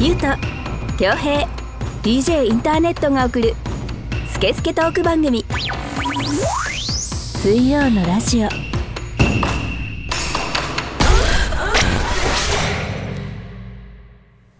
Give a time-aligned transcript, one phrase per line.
[0.00, 0.26] ゆうと
[0.96, 1.46] 恭平
[2.02, 3.54] DJ インターネットが送る
[4.32, 5.44] スケスケトーク番組。
[6.78, 8.48] 水曜のラジオ。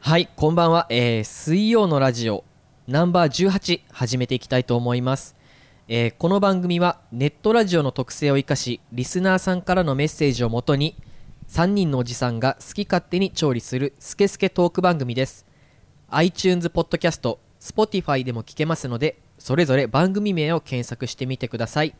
[0.01, 2.45] はいこんばんは、えー水曜のラジオ
[2.87, 5.35] ナンバー18始めていきたいと思います、
[5.93, 10.95] えーこの番組はネットラジオの特性を生かしリスナーさんからのメッセージをもとに
[11.49, 15.47] 3人のおじさんが好き勝手に調理するスケスケトーク番組です。
[16.11, 21.93] iTunes ポッドキャスト Spotify でも聞けますのでそれぞれ番組名を検索してみてください。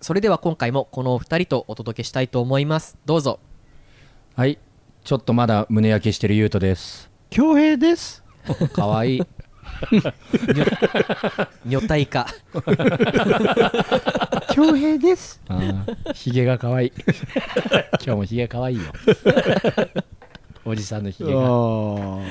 [0.00, 2.96] それでは今回もこのお二人とお届けしたいと思います。
[3.04, 3.38] どうぞ。
[4.34, 4.58] はい。
[5.04, 7.10] ちょっとまだ胸焼けしてるゆうとです。
[7.28, 8.24] 恭平です。
[8.72, 9.22] かわいい
[11.66, 12.26] 女体化。
[14.54, 15.40] 恭平です。
[16.14, 16.88] ひげがかわい。
[16.88, 16.92] い
[18.04, 18.84] 今日もひげかわいいよ。
[20.64, 22.24] おじさんのひあげがー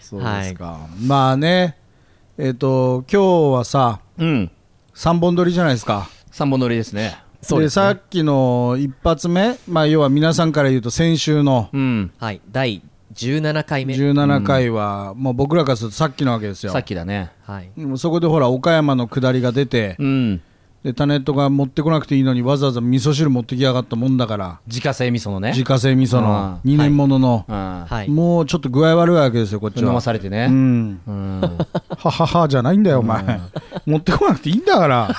[0.00, 1.76] そうですか、まあね
[2.36, 4.50] えっ、と今日はさうん。
[4.94, 6.08] 3本撮りじゃないですか。
[6.30, 7.18] 三本乗りですね。
[7.40, 7.68] ですね。
[7.70, 12.12] さっきの一発目まあ要は皆さんから言うと先週のうん。
[12.18, 12.40] はい。
[12.50, 12.82] 第
[13.14, 13.94] 17回目。
[13.94, 16.72] 17回は、もう僕らからするとさっきのわけですよ。
[16.72, 17.30] さっきだね。
[17.44, 17.70] はい。
[17.96, 20.42] そこでほら岡山の下りが出て、うん。
[20.82, 24.60] でタネットが持ってこなくていいのにわざわざ味噌汁持ってきやがったもんだから。
[24.66, 25.50] 自家製味噌のね。
[25.50, 26.60] 自家製味噌の。
[26.64, 28.10] うん2年ものの、うんはい。
[28.10, 29.88] もうちょっと具合悪いわけですよこっちは。
[29.88, 31.00] 飲まされてうねん。
[31.06, 31.40] うん。
[31.40, 33.40] はははじゃないんだよお前。
[33.86, 35.10] 持ってこなくていいんだから。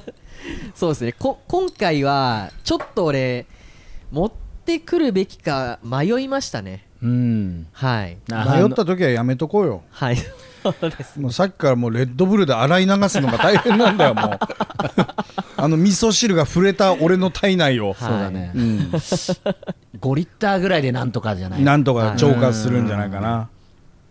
[0.74, 1.12] そうですね。
[1.12, 3.46] こ今回はちょっと俺
[4.10, 4.32] 持っ
[4.64, 7.66] てくるべきか迷いましたねうん。
[7.72, 8.18] はい。
[8.32, 9.82] あ迷った時はやめとこうよ。
[9.90, 10.16] はい。
[10.62, 14.38] そうですもうさっきからもうレッドブルで洗い流すのが大変なんだよもう。
[15.56, 18.52] あの味噌汁が触れた俺の体内を、そうだね。
[18.54, 18.78] うん、
[20.00, 21.62] 5リッターぐらいでなんとかじゃない。
[21.62, 23.48] なんとか浄化するんじゃないかな。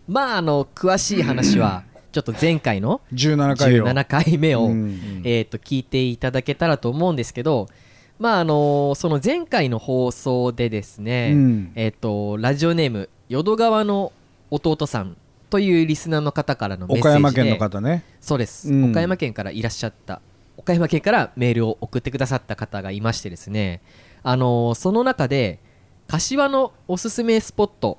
[0.06, 3.88] まああの詳しい話は ちょっと前回の17回を。
[3.88, 5.22] 17回目を、うん。
[5.24, 7.68] えー、と聞いていただけたらと思うんですけど
[8.18, 11.72] まああのその前回の放送でですね、うん。
[11.74, 14.12] えっ、とラジオネーム淀川の
[14.50, 15.16] 弟さん
[15.50, 18.04] というリスナーの方からのメッセージで岡山県の方ね。
[18.20, 18.90] そうです、うん。
[18.90, 20.20] 岡山県からいらっしゃった
[20.56, 23.80] 岡山県からメールを送ってくださった方がいましてですね
[24.22, 25.60] あのーその中で
[26.08, 27.98] 柏のおすすめスポット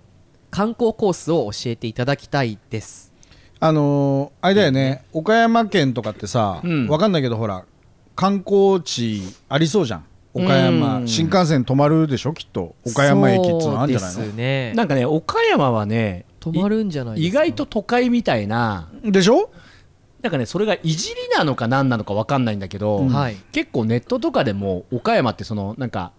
[0.51, 3.13] 観光コースを教えていただきたいです。
[3.61, 5.05] あのーあれだよね。
[5.13, 6.87] 岡山県とかってさ、うん。
[6.87, 7.65] わかんないけどほら
[8.15, 11.07] 観光地ありそうじゃん岡山、うん。
[11.07, 12.33] 新幹線止まるでしょ？
[12.33, 12.75] きっと。
[12.85, 14.73] 岡山駅っつうのあるんじゃないそうですね。
[14.75, 17.43] なんかね岡山はね止まるんじゃないですか？
[17.43, 18.89] 意外と都会みたいな。
[19.03, 19.49] のでしょ？
[20.21, 23.09] なんかねそれがいじりなのか何なのか分かんないんだけど、うん。
[23.09, 23.37] はい。
[23.51, 26.11] 結構ネットとかでも岡山ってそのなんか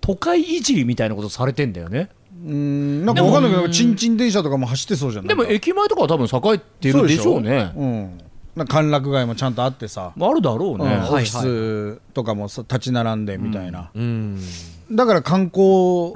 [0.00, 2.10] 都会いじりみたいなことされてんだよね。
[2.44, 3.06] うーん。
[3.06, 3.96] なんかわかんないけどちん。
[3.96, 5.26] ちん電車とかも走ってそうじゃん。
[5.26, 7.72] でも駅前とかは多分栄えてるでしょうね。
[7.74, 8.18] うん
[8.56, 10.90] な歓楽街もちゃんとあってさ、あるだろうね、うん。
[10.90, 14.40] はいオフィスとかもさ立ち並んでみたいな、うん。
[14.92, 16.12] だから観光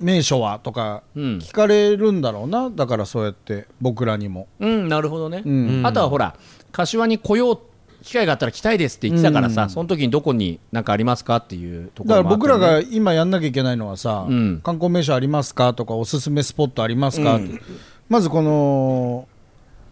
[0.00, 1.22] 名所はとかうん。
[1.38, 2.70] 聞かれるんだろうな。
[2.70, 5.82] だからそうやって僕らにも、うん、なるほどね、うん。
[5.84, 6.36] あとはほら
[6.72, 7.58] 柏に来よう
[8.02, 9.70] 機会があったら来たいですって言ってたからさ、うん。
[9.70, 12.60] その時にどこに何かありますかっていうとこだからろもあったよね。
[12.60, 14.60] 僕らが今やんなきゃいけないのはさ、うん。
[14.62, 17.60] 観光名所ありますかとかおすすめスポットありますか、って。
[18.08, 19.26] まずこの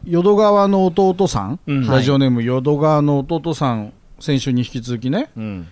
[0.07, 1.87] 淀川の弟さん、うん。
[1.87, 5.31] ラジオネーム淀川の弟さん先週に引き続きね。
[5.37, 5.67] うん、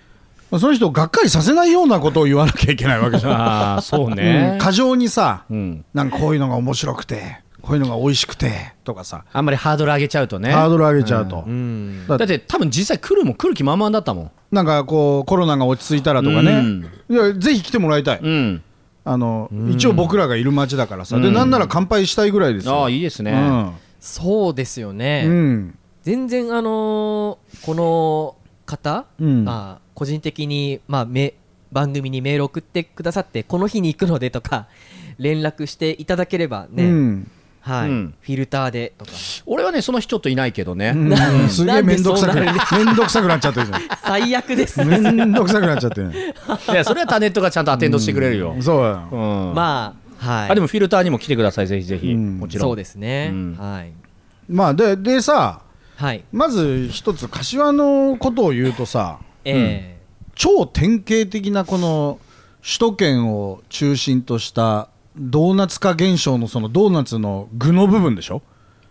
[0.58, 10.52] その人をがっかりさせないようなことを言わなきゃいけないわけじゃん、 ああそううねん、過剰にさうん、なんかこういうのが面白くてこういうのが美味しくてとかさ、あんまりハードル上げちゃうとね。
[10.52, 12.06] ハードル上げちゃうと、うん。
[12.06, 14.30] だだって多分実際来るも来る気満々だったもん。
[14.52, 16.62] なんかこうコロナが落ち着いたらとかね、
[17.08, 18.62] いやぜひ来てもらいたい、うん。
[19.06, 21.34] あの一応僕らがいる町だからさ、でうん。
[21.34, 22.82] なんなら乾杯したいぐらいですよ。
[22.82, 23.32] ああいいですね、
[24.04, 29.44] そうですよね、うん、うん全然あのーこの方、うん。
[29.44, 31.34] まあ、個人的に、まあ、め
[31.72, 34.68] 番組にメール送ってくださってこの日に行くのでとか
[35.18, 37.30] 連絡していただければね、うん。
[37.60, 37.88] はい。
[37.88, 38.14] うん。
[38.20, 39.12] フィルターでとか。
[39.46, 41.48] 俺はねその人ちょっといないけどね、うん。
[41.48, 43.72] すげえ面倒くさくなんでそうな面倒くさくなっちゃってるじ
[44.02, 44.84] 最悪です。
[44.84, 46.12] 面倒くさくなっちゃってる。
[46.12, 50.50] いやそれはタネットがちゃんとアテンドしてくれるよ、そううんまあはい。
[50.50, 51.66] あでもフィルターにも来てください。
[51.66, 52.38] ぜひぜひ、うん。
[52.38, 52.68] もちろん。
[52.68, 53.56] そうですね、うん。
[53.58, 53.92] はい。
[54.48, 55.62] まあででさ
[55.96, 56.24] はい。
[56.32, 60.00] まず一つ柏のことを言うとさえ
[60.34, 62.18] 超典型的なこの
[62.62, 68.42] 首都圏を中心としたドーナツ化現象のそのドーナツの具の部分でしょ？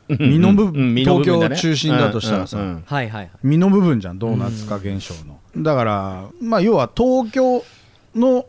[0.07, 0.93] 身の部分、うん。
[0.93, 1.55] 身の部分だね。
[1.55, 2.83] 東京中心だとしたらさ、うんうんうん。
[2.85, 3.31] はいはいはい。
[3.41, 7.63] 身の部分じゃんドーナツ化現象の、だからまあ要は東京
[8.15, 8.45] の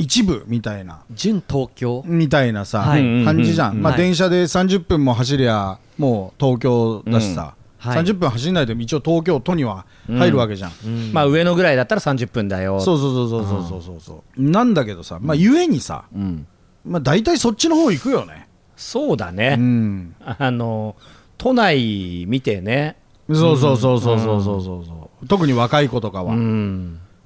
[0.00, 1.02] 一部みたいな。
[1.10, 2.02] 準東京？
[2.06, 10.90] みたいなさ、はい、感じじゃん、まあ、電車で30分も走りゃもう東京だしさ、はい、30分走んないと一応東京都には入るわけじゃん、うん。
[10.90, 12.80] うん、まあ上のぐらいだったら30分だよ。
[12.80, 14.42] そうそうそうそうそうそうそう。
[14.42, 16.46] なんだけどさまあゆえにさ、うん、
[16.84, 18.48] まあ大体そっちの方行くよね。
[18.76, 20.96] そうだね、うん、あの
[21.36, 22.96] 都内見てね。
[23.32, 26.34] そうそうそうそうそうそうそう、特に若い子とかは、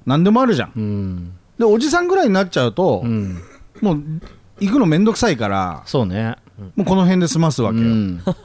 [0.05, 3.41] 何でもあるじゃん、でおじさんぐらいになっちゃうと、うん。
[3.81, 4.03] もう
[4.59, 6.35] 行くのめんどくさいからそうね。
[6.75, 8.17] もうこの辺で済ますわけよ、うん。
[8.25, 8.35] だか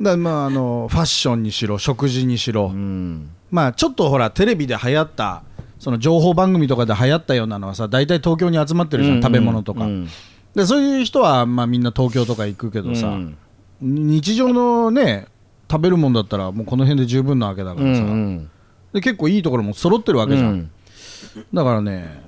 [0.00, 3.30] らまああのファッションにしろ食事にしろ、うん。
[3.50, 5.42] まあちょっとほらテレビで流行った
[5.78, 10.08] その情報番組とかで流行ったようなのはさ大体東京に集まってるじゃん、食べ物とか、うん。
[10.54, 13.36] でそういう人はまあみんな東京とか行くけどさ、うん。
[13.82, 15.26] 日常のね
[15.70, 18.50] 食べるもんだったらもうこの辺で十分なわけだかうらさ、ん。
[18.92, 20.70] で結構いいところも揃ってるわけじゃん、うん。
[21.52, 22.22] だからね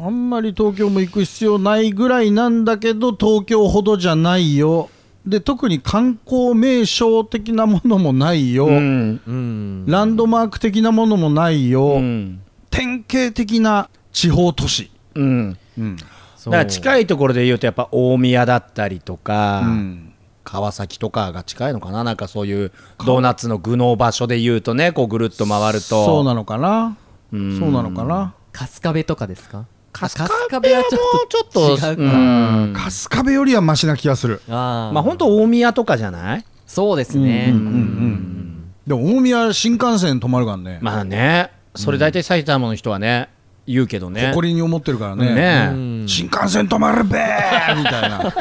[0.00, 4.90] あんまり東京も行く必要ないぐらいなんだけど東京ほどじゃないよ。
[5.26, 9.20] で特に観光名所的なものもないよ、うん。
[9.26, 9.84] うん。
[9.86, 12.40] ランドマーク的なものもないよ、うん。
[12.70, 15.58] 典型的な地方都市、うん。
[15.76, 20.12] だから近いところで言うとやっぱ大宮だったりとか、うん。
[20.44, 22.04] 川崎とかが近いのかな？
[22.04, 22.72] なんかそういう
[23.04, 26.06] ドーナツの具の場所で言うとねこうぐるっと回ると。
[26.06, 26.96] そうなのかな、
[27.32, 27.58] うん。
[27.58, 28.34] そうなのかな？
[28.54, 29.66] 春日部とかですか？
[29.92, 30.10] 春
[30.50, 31.90] 日部はちょっちょっと違うか。
[31.90, 32.72] うん。
[32.76, 34.40] 春日部よりはマシな気がする。
[34.48, 36.44] まあ本当大宮とかじゃない？
[36.66, 41.50] そうですね、うんうんでも大宮新幹線止まるからね、まあね。
[41.74, 43.28] それ大体埼玉の人はね
[43.66, 44.28] 言うけどね。
[44.28, 45.34] 誇りに思ってるからね。
[45.34, 45.68] ね。
[45.72, 46.08] うん。
[46.08, 47.76] 新幹線止まるべー！
[47.76, 48.32] みたいな。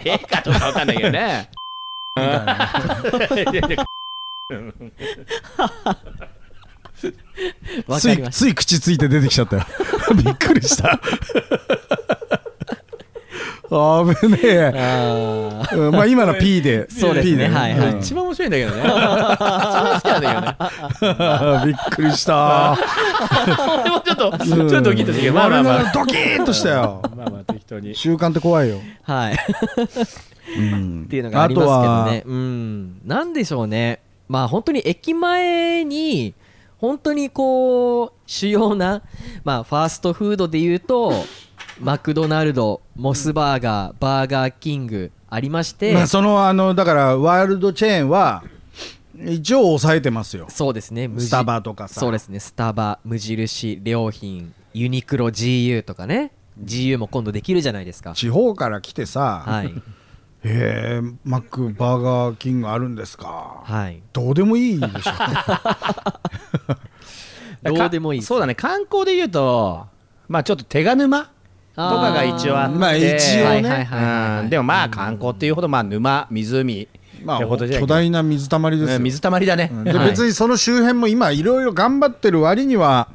[0.04, 1.48] えかとかわかんないけどね。
[3.28, 3.44] つい
[8.30, 9.66] つい口ついて出てきちゃったよ。
[10.14, 11.00] びっくりした。
[13.70, 14.72] あぶねえ。
[14.72, 15.78] たあー。
[15.78, 17.32] うんまあ今の P でそうですね。
[17.32, 17.88] P ではいはい。
[17.92, 17.98] うん。
[17.98, 18.82] 一番面白いんだけどね。
[18.84, 20.56] 一番好きなんだ
[21.00, 21.66] けどね。
[21.66, 22.78] びっくりした。
[23.46, 25.92] でもちょっとちょっとドキッとしてまあまあまあ。
[25.92, 27.02] ドキッとしたよ。
[27.16, 27.94] まあまあ適当に。
[27.94, 29.36] 習慣って怖いよ、はい。
[30.58, 31.02] うん。
[31.06, 33.00] っていうのがありますけどあねうん。
[33.06, 34.00] なんでしょうね。
[34.28, 36.34] まあ本当に駅前に
[36.84, 39.02] 本当にこう主要な
[39.42, 41.14] まあファーストフードで言うと
[41.80, 48.44] マクドナルドモスバーガーバーガーキングありまして、まあ、そのあのだからワールドチェーンは
[49.18, 50.46] 一応抑えてますよ。
[50.50, 51.08] そうですね。
[51.16, 52.00] スタバとかさ。
[52.00, 52.38] そうですね。
[52.38, 56.32] スタバ無印良品ユニクロ GU とかね。
[56.62, 58.12] GU も今度できるじゃないですか。
[58.12, 59.72] 地方から来てさ、はい
[60.44, 63.62] へえマックバーガーキングあるんですか？
[63.64, 64.02] はい。
[64.12, 65.12] どうでもいいでしょ
[67.74, 68.54] どうでもいいそうだね。
[68.54, 69.86] 観光で言うと
[70.28, 71.28] まあちょっと手賀沼と
[71.76, 72.78] かが一応あって。
[72.78, 73.44] まあ一応ね。
[73.44, 74.50] はいはいはいはいうん。
[74.50, 76.88] でもまあ観光っていうほどまあ沼湖
[77.24, 79.70] まあ巨大な水たまりですよ、うん水たまりだね。
[79.72, 79.84] うん。
[79.84, 81.42] ではい別にその周辺も今い。
[81.42, 83.08] ろいろ頑張ってる割には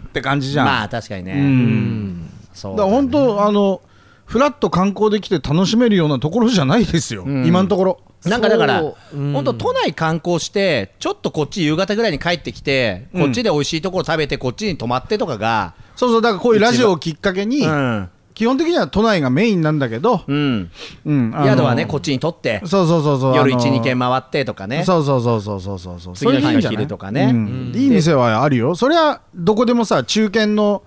[0.00, 3.82] って感じじゃん、まあ確かにねうんうんそうだから本当あの
[4.30, 7.46] フラッと観光で来て楽しめるようなところじゃないですよ、うん。
[7.46, 8.00] 今のところ。
[8.24, 8.80] なんかだから
[9.12, 13.22] 本当都内観光してちょっとこっち夕方ぐらいに帰ってきてうん。
[13.24, 18.08] こっちで美味しいところ食べてこっちに泊まってとかがそうそうだからこういうラジオをきっかけに、うん。
[18.34, 20.70] 基本的には都内がメインなんだけど、うん。
[21.04, 24.84] うん宿はねこっちに取ってそうそうそうそう夜あの12軒回ってとかね。
[24.84, 26.14] そうそうそうそうそうそうそう。
[26.14, 27.34] 次の日の昼とかね。
[27.74, 28.76] いい店はあるよ。
[28.76, 30.84] それはどこでもさ中堅の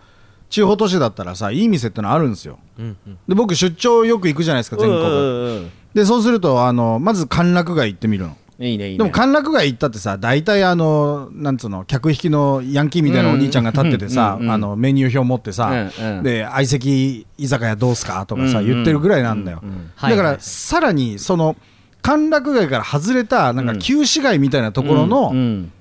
[0.53, 2.59] 地方都市だったらさいい店ってのあるんですよ。
[2.77, 3.17] うんうん。
[3.27, 5.01] で僕出張よく行くじゃないですか全国。
[5.01, 8.37] うんうんうんでそうするとあのまず歓楽街行ってみるの。
[8.59, 8.97] いいねいいね。
[8.99, 16.23] でも歓楽街行ったってさ大体あのなんつうの客引きのヤンキーみたいなお兄ちゃんが立っててさうんうんうんあのメニュー表持ってさうんうん。
[16.23, 18.73] で相席居酒屋どうすかとかさうんうん。
[18.73, 19.59] 言ってるぐらいなんだよ。
[19.63, 19.91] うんうん。
[20.01, 21.55] だからさらにその
[22.03, 25.71] 歓楽街から外れたなんか旧市街みたいなところうんのうん。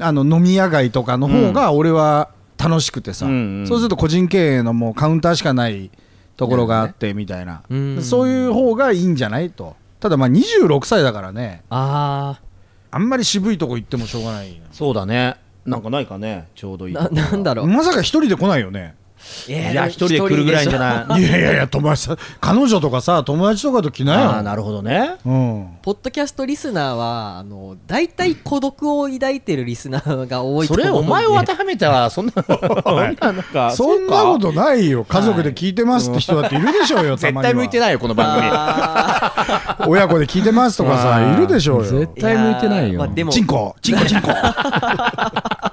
[0.00, 3.66] あの飲み屋街とかの方が俺は楽しくてさ、うんうん。
[3.66, 5.90] そうすると個人経営のもうカウンターしかない
[6.36, 8.02] ところがあってみたいな、うん。
[8.02, 9.76] そういう方がいいんじゃないと。
[10.00, 11.62] ただまあ26歳だからね。
[11.70, 12.40] あ
[12.90, 15.36] あんまり渋いとこ行ってもしょうがないそうだね。
[15.66, 16.48] なんかないかね。
[16.54, 17.66] ちょうどいいなんだろう。
[17.66, 18.94] まさか一人で来ないよね
[19.48, 21.20] いいや一人で来るぐらいじゃない。
[21.20, 24.30] いやいやいや友達さ彼女とかさ友達とかと来なよ。
[24.30, 25.16] ああなるほどね。
[25.24, 25.68] うん。
[25.82, 31.02] ポッドキャストリスナーはあの大体孤独を抱いてるリスナーが多いとそ思う。
[31.02, 35.04] んでれお前を当てはめたらそんな そんななんかそんなことないよ。
[35.04, 38.48] 家族で聞いてますって人だっているでしょうよか絶対向いてないよこの番組。
[39.88, 41.84] 親子で聞いてますとかさいるでしょうよ。
[41.84, 42.98] 絶対向いてないよ。
[42.98, 44.28] まあでもチンコチンコチンコ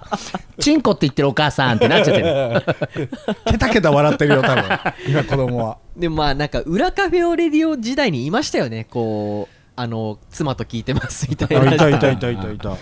[0.59, 3.09] チンコって言ってるお母さんってなっちゃってる。
[3.51, 4.63] ケタケタ笑ってるよ多分。
[5.07, 5.77] 今子供は。
[5.95, 8.85] でもまあなんか裏カフェオレディオ時代にいましたよね。
[8.89, 11.71] こうあの妻と聞いてますみたいな。
[11.71, 12.69] いあたいたいたいたいた。
[12.69, 12.77] だか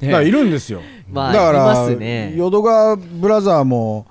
[0.00, 0.80] らいるんですよ。
[1.10, 2.34] まあだからいますね。
[2.36, 4.06] 淀川ブラザーも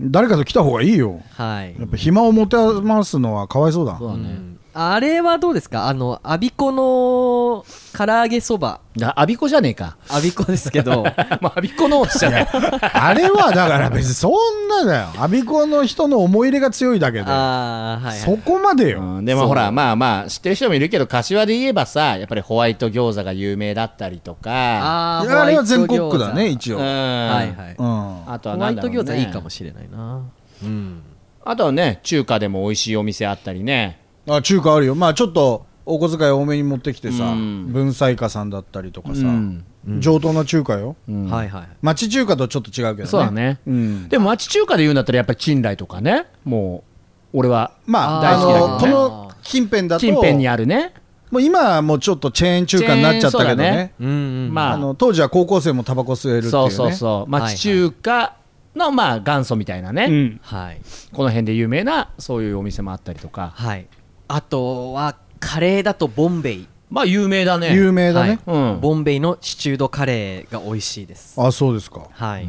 [0.00, 1.20] 誰かと来た方がいいよ。
[1.34, 1.74] はい。
[1.78, 3.96] やっぱ暇を持て余すのはかわいそうだ。
[3.98, 4.20] そうだね。
[4.20, 5.86] うんあれはどうですか？
[5.88, 7.64] あのアビコの
[7.96, 8.80] 唐揚げそば。
[8.96, 9.96] だアビコじゃねえか。
[10.08, 11.02] アビコですけど。
[11.42, 12.48] まあアビコのじゃない。
[12.92, 15.08] あれはだから別にそんなだよ。
[15.18, 17.24] アビコの人の思い入れが強いだけで。
[17.26, 19.00] ああはい、そはい、こまでよ。
[19.00, 24.50] うんでもほらまあまあ知ってる人もいるけど柏で言えばさやっぱりホワイト餃子が有名だったりとか。
[24.50, 26.78] あーいやあれは全国区だね一応。
[26.78, 26.82] うん。
[26.82, 27.74] はいはい。
[27.78, 28.32] うん。
[28.32, 30.20] あとはホワイト餃子いいかもしれないな。
[30.62, 31.02] うん。
[31.44, 33.98] あとはね中華でも美味しいお店あったりね
[34.28, 34.94] あ中華あるよ。
[34.94, 37.72] まあちょっとお小遣い多めに持ってきてさうん。
[37.72, 39.22] 文才家さんだったりとかさ。
[39.22, 39.64] うん。
[39.98, 40.96] 上等な中華よ。
[41.08, 41.28] うん。
[41.28, 43.06] はいはい町中華とちょっと違うけどね。
[43.06, 43.60] そうだね。
[43.66, 44.08] うん。
[44.08, 46.26] でも町中華で言うんだったらやっぱり陳来とかね。
[46.44, 46.84] も
[47.32, 48.72] う俺はまあ大好きだけどね。
[48.72, 50.94] あのこの近辺だと近辺にあるね。
[51.30, 53.70] もう今はもうちょっとチェーン中華になっちゃったけどね。
[53.70, 53.94] ね。
[54.00, 54.10] うんう
[54.48, 54.72] んまあ。
[54.74, 56.52] あの当時は高校生もタバコ吸えるっていうね。
[56.52, 57.30] そうそうそう。
[57.30, 58.36] 町中華
[58.76, 60.40] のまあ元祖みたいなね、うん。
[60.42, 60.80] はい。
[61.12, 63.52] この辺で有名なそういうお店もあったりとか。
[63.56, 63.86] はい
[64.34, 66.66] あとはカレーだとボンベイ。
[66.88, 67.74] まあ有名だね。
[67.74, 68.38] 有名だね。
[68.46, 68.80] うん。
[68.80, 71.38] ボンベイのシチュードカレーが美味しいです。
[71.38, 72.06] あそうですか。
[72.10, 72.48] はい、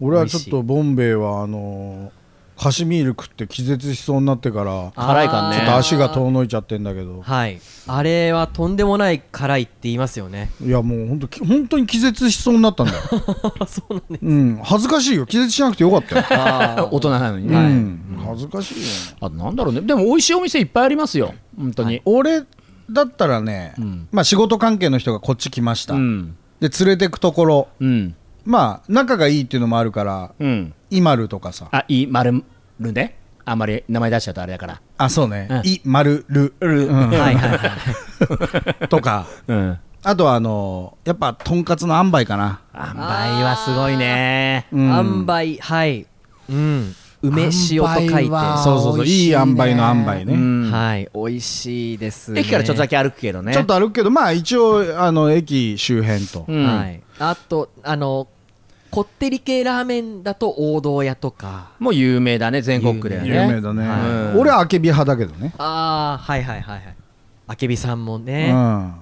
[0.00, 2.19] 俺はちょっとボンベイはあのー
[2.60, 5.56] カシミール食って気絶しそうになってから辛いかんね。
[5.56, 7.22] ちょっと足が遠のいちゃってんだけど。
[7.22, 7.58] はい。
[7.86, 10.50] あれはとんでもない辛いって言いますよね。
[10.62, 13.00] いやもう本当き本当に気絶しそうになったんだよ。
[13.66, 14.26] そうなんです。
[14.26, 14.60] うん。
[14.62, 15.24] 恥ずかしいよ。
[15.24, 16.26] 気絶しなくてよかったよ。
[16.36, 17.48] あ大人なのに。
[17.48, 18.22] ね、うん。
[18.26, 18.86] 恥ずかしいよ。
[19.22, 19.80] あとなんだろうね。
[19.80, 21.32] でも美味しいお店いっぱいありますよ。
[21.56, 22.42] 本当に、俺
[22.90, 24.08] だったらねうん。
[24.12, 25.94] まあ仕事関係の人がこっち来ました。
[25.94, 26.36] うん。
[26.60, 27.68] で連れてくところ。
[27.80, 28.14] うん。
[28.44, 31.68] まあ仲がいいっていうのもあるからうんイマルとかさ。
[31.70, 32.44] あいい丸
[32.80, 33.16] るね。
[33.44, 34.80] あんまり名前出しちゃうとあれだから。
[34.98, 35.48] あそうね。
[35.50, 35.62] うん。
[35.64, 37.10] イマルルうん。
[37.10, 38.88] はいはいはい。
[38.88, 39.26] とか。
[39.48, 39.78] うん。
[40.02, 42.60] あとはあのやっぱとんかつの塩梅かな。
[42.74, 44.66] 塩梅はすごいね。
[44.72, 44.90] うん。
[44.90, 46.06] 塩梅はい。
[46.48, 46.94] うん。
[47.22, 48.30] 梅塩と書いて。
[48.62, 49.06] そうそうそう。
[49.06, 50.70] いい塩梅の塩梅ね、うん。
[50.70, 51.08] はい。
[51.14, 52.40] 美味しいですね。
[52.40, 53.52] 駅からちょっとだけ歩くけどね。
[53.52, 56.64] ちょっと歩くけどまあ一応あの駅周辺と、うん。
[56.64, 57.02] はい。
[57.18, 58.28] あとあの
[58.90, 61.70] こってり系ラーメンだと王道屋とか。
[61.78, 63.28] もう有名だね全国区ではね。
[63.28, 66.96] 有名だね、はい俺はあけび派だけどね、ああはいはいはいはい。
[67.46, 68.54] あけびさんもうね、ん。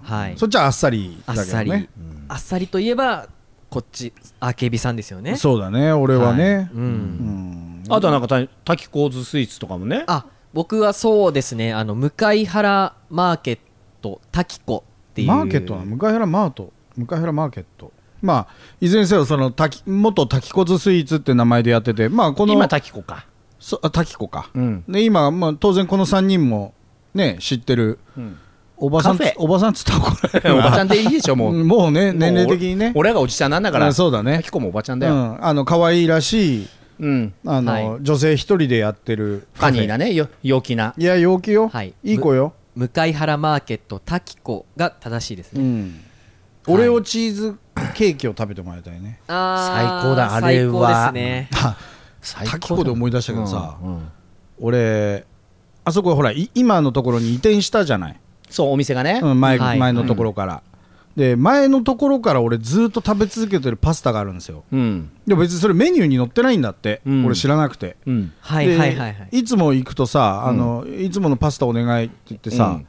[0.03, 0.39] はい。
[0.39, 1.45] そっちはあっさりだけどね。
[1.45, 1.89] あっさり、
[2.29, 3.29] あっさりといえば
[3.71, 5.37] こっちあけびさんですよね。
[5.37, 6.69] そうだね俺はね、はい。
[6.75, 6.81] うん。
[6.81, 7.85] うん。
[7.91, 10.05] あとはなんかた滝高津スイーツとかもね。
[10.07, 11.75] あ僕はそうですね。
[11.75, 12.13] あの向
[12.47, 13.59] 原マーケッ
[14.01, 15.29] ト滝子っていう。
[15.29, 16.73] マーケットなの向原マート。
[16.97, 18.47] 向原マーケットまあ
[18.81, 23.27] いずれにせよその滝元滝こずスイーツって名前でやっててまあこの今滝子か。
[23.59, 24.85] そあ滝子か、うん。
[24.89, 26.75] で今、まあ、当然この3人も
[27.15, 28.39] ね知ってる、ん。
[28.77, 29.35] おばさんつカフェ。
[29.39, 30.55] おばさんっつったら怒られる。
[30.59, 31.65] おばちゃんでいいでしょもう。
[31.65, 32.93] もうね年齢的にね。
[32.95, 33.87] 俺らがおじちゃんなんだから。
[33.89, 34.37] あそうだね。
[34.37, 35.15] 滝子もおばちゃんうだよ。
[35.15, 36.69] ん、あの可愛いらしい
[37.01, 37.35] うん。
[37.45, 37.99] あの、はい。
[38.03, 40.95] 女性一人でやってるファニーなねよ陽気な。
[40.97, 41.95] いや陽気よ、はい。
[42.05, 46.01] いい子よ、向原マーケット滝子が正しいですね、うん、
[46.69, 47.59] オレオチーズ
[47.95, 49.21] ケーキを食べてもらいたいね。
[49.29, 50.35] あー最高だ。
[50.35, 51.49] あれは最高ですね。
[52.21, 53.89] 最滝子で思い出したけどさ、うん。
[53.89, 54.09] うん
[54.61, 55.25] 俺
[55.85, 58.21] あそこほらい今のところに移転したじゃない、
[58.51, 59.21] そうお店がね。
[59.23, 59.79] うん、前はい。
[59.79, 60.63] 前のところから、
[61.17, 64.65] で前のところから俺ずっと食べ続けてるパスタがあるんですよ。
[64.73, 65.11] うん。
[65.27, 67.25] でも別にそれメニューに載ってないんだって、うん。
[67.25, 67.97] 俺知らなくて。
[68.05, 68.33] うん。
[68.41, 69.39] はいではいはいはい。
[69.39, 72.87] いつも行くとさあの、いつものパスタお願いって言ってさ、うん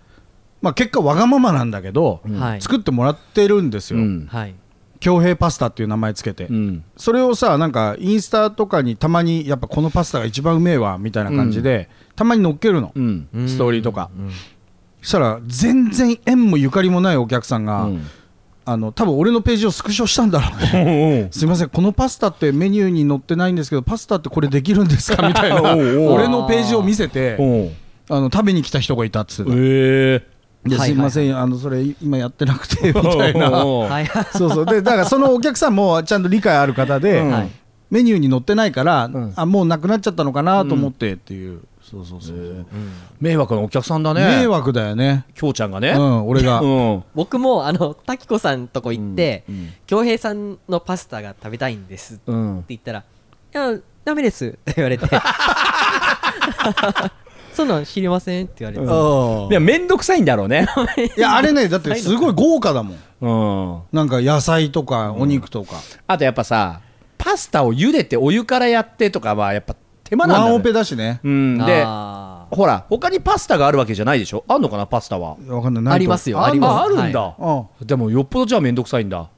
[0.61, 2.61] まあ、結果わがままなんだけど、はい。
[2.61, 3.99] 作ってもらってるんですよ。
[3.99, 4.27] うん。
[4.29, 4.55] はい。
[4.99, 6.83] 京平パスタっていう名前つけて、うん。
[6.97, 13.27] それをさなんかインスタとかにたまにやっぱこのパスタが一番うめえわみたいな感じで、たまに載っけるの、うん。
[13.47, 14.09] ストーリーとか、
[15.01, 18.07] そしたら全然縁もゆかりもないお客さんが、うん。
[18.65, 21.29] あの多分俺のページをスクショしたんだろうね。
[21.33, 25.27] すいませんこのパスタってメニューに載ってないんですけどパスタってこれできるんですか？
[25.27, 25.61] みたいな。
[25.73, 26.13] おうおう。
[26.15, 27.35] 俺のページを見せて
[28.09, 29.57] あの食べに来た人がいたっつってた。
[29.57, 30.19] え。
[30.19, 30.25] で
[30.67, 33.49] はいすいません、あのそれ今やってなくて みたいな。
[34.35, 34.65] そうそう。
[34.65, 37.23] でだからそのお客さんもちゃんと理解ある方で、
[37.89, 39.33] メニューに載ってないから、ん。
[39.35, 42.65] あもうなくなっちゃったのかなと思ってっていう、そうそうそう、
[43.21, 44.21] 迷惑なお客さんだね。
[44.41, 45.25] 迷惑だよね。
[45.33, 45.91] きょうちゃんがね。
[45.91, 47.03] うん俺が、 うん。
[47.15, 49.55] 僕もあの滝子さんとこ行ってうん。
[49.55, 49.69] うん。
[49.87, 52.15] 恭平さんのパスタが食べたいんです。
[52.15, 52.99] ってうん言ったら
[53.55, 55.07] 「いやダメです」って言われて
[57.53, 59.51] 「そんなん知りません」って言われて、うん。
[59.51, 60.67] いや面倒くさいんだろうね。
[61.17, 62.97] いやあれねだって すごい豪華だもん。
[63.21, 63.97] うん。
[63.97, 65.75] なんか野菜とかお肉とか、
[66.07, 66.81] あとやっぱさ
[67.17, 71.19] パスタを茹でてお湯からやってとかはやっぱ手間なんだよ、ね、ワンオペだしね。
[71.23, 71.57] うん。
[71.57, 74.43] であほら他にパスタがあるわけじゃないでしょ？
[74.47, 75.35] あんのかなパスタは？
[75.47, 75.93] わかんない。
[75.93, 76.39] ありますよ。
[76.39, 76.71] ああります。
[76.71, 79.29] ああるんだ、あでもよっぽどじゃあ面倒くさいんだ。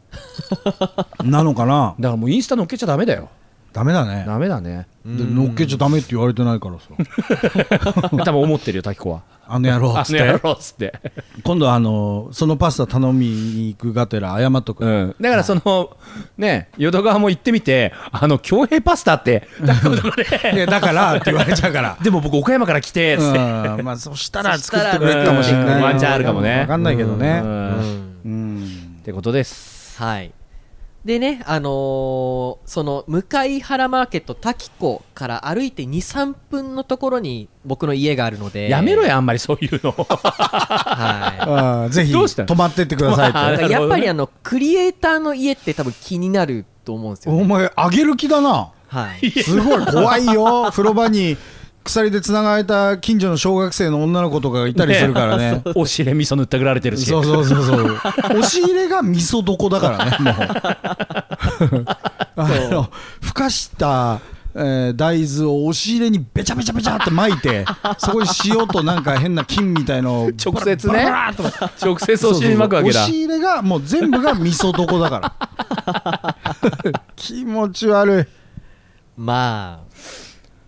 [1.23, 1.95] なのかな？
[1.99, 3.29] だからもうインスタ乗っけちゃダメだよ
[3.73, 4.25] ダメだね。
[4.27, 4.87] ダメだね。
[5.05, 8.09] で乗っけちゃダメって言われてないからさ。
[8.25, 9.21] 多分思ってるよ滝子は。
[9.47, 10.93] あの野郎っあつっの野て郎っつって。
[11.43, 15.97] 今度あのそのパスタ頼みに行くがてら謝っとく、うん、だからその、
[16.37, 19.47] ね淀川も行ってみてあの京平パスタって。
[19.63, 19.73] だ
[20.81, 21.97] からって言われちゃうから。
[22.03, 25.75] でも僕岡山から来てつって、うんまあそしたら作ってくれるかもしれない。
[25.75, 26.59] うんワンチャンあるかもね。
[26.61, 27.41] わかんないけどね。
[27.43, 28.13] うんうん。
[28.25, 28.65] うん。
[28.99, 30.01] ってことです。
[30.01, 30.31] はい
[31.05, 33.25] でねあのーその向
[33.63, 38.69] 原マーケット滝子から歩いて23分のところに僕の家があるので。
[38.69, 39.91] やめろよあんまりそういうの。
[39.91, 40.07] は
[41.39, 43.73] あーぜひ泊まってってくださいっていなるほどね。
[43.73, 48.71] やっぱりあのクリエイターの家って多分気になると思うんですよ、ね、お前あげる気だな。
[48.87, 49.31] はい。
[49.31, 50.69] すごい怖いよ。
[50.69, 51.37] 風呂場に
[51.83, 55.61] 鎖でつながれた近所の小学生の女の子とかがいたりするからね。
[55.75, 57.05] おしれ味噌塗ってくられてるし。
[57.05, 57.97] そうそうそうそう。
[58.37, 60.31] 押し入れが味噌床だからねも
[61.81, 61.85] う。
[62.35, 62.89] あの
[63.21, 64.19] ふかした、
[64.53, 67.65] えー大豆を押し入れにべちゃべちゃべちゃって巻いて
[67.97, 71.07] そこに塩となんか変な菌みたいのを直接ね。
[71.81, 73.01] 直接お尻に巻くわけだ。
[73.01, 76.35] 押し入れがもう全部が味噌床だから。
[77.15, 78.25] 気持ち悪い。
[79.17, 79.91] まあ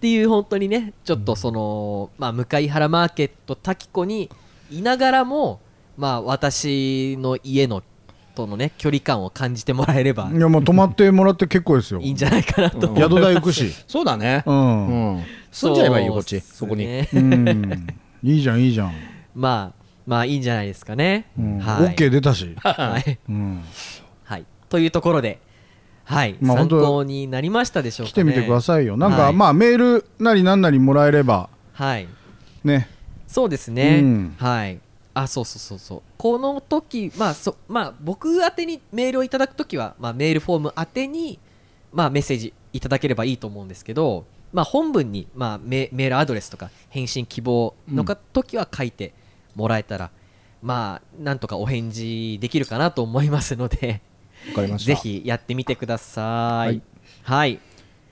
[0.03, 4.29] っていう本当にねちょっとその、まあ、向原マーケット滝子に
[4.69, 5.61] いながらも
[5.95, 7.81] まあ私の家の
[8.35, 12.01] とのね距離感を感じてもらえればいやもう泊まってもらって結構ですよ。
[12.01, 13.71] いいんじゃないかなと、宿代浮くし。
[13.87, 14.43] そうだね。
[14.45, 15.15] ううん。
[15.19, 16.41] ん住んじゃえばいいよこっち。
[16.41, 16.85] そこに。
[16.85, 17.07] ね。
[17.13, 17.87] うん。
[18.23, 18.93] いいじゃんいいじゃん、
[19.33, 21.59] まあまあいいんじゃないですかね、うん。
[21.59, 23.63] はい、OK 出たし、 はい、うん、
[24.25, 25.39] はい、というところで
[26.03, 28.97] はい、参まあ本当考になりましたでしょうか、ね、来てみてくださいよ。
[28.97, 29.33] なんか、はい。
[29.33, 32.07] まあメールなりなんなりもらえればはい。
[32.63, 32.89] ね。
[33.27, 34.35] そうですね、うん。
[34.37, 34.79] はい。
[35.15, 36.01] あそうそうそうそう。
[36.17, 41.39] この時まあそまあ僕宛てにメールをいただく時は、まあ、メールフォーム宛てに、
[41.91, 49.13] まあ、メッセージいただければいいと思うんですけど、まあ、本文に、まあ、メメールアドレスとか返信希望のか、時は書いて
[49.55, 50.11] もらえたら
[50.61, 54.01] まあなんとかお返事できるかなと思いますので
[54.49, 54.87] わかりました。
[54.87, 56.81] ぜひやってみてください。
[57.23, 57.59] はい、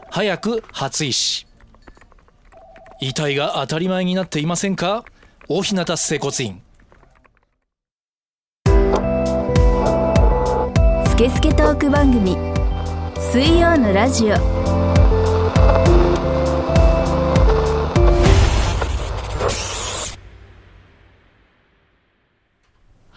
[0.10, 1.46] 早く初医師。
[3.02, 5.06] 遺体が当たり前になっていませんか？
[5.48, 6.62] 大日向整骨院。
[11.08, 12.36] スケスケトーク番組
[13.32, 14.85] 水曜のラジオ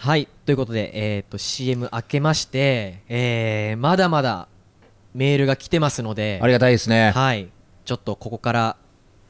[0.09, 4.47] はいということで、えー、と CM 明けまして、えーまだまだ
[5.13, 7.11] メールが来てますのでありがたいですね。
[7.11, 7.47] はい
[7.85, 8.77] ちょっとここから